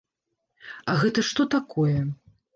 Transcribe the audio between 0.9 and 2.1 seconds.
А гэта што такое?